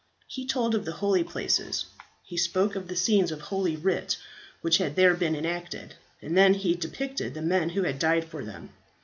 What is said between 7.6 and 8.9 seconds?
who had died for them.